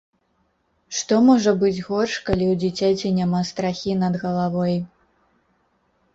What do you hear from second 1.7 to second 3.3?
горш, калі ў дзіцяці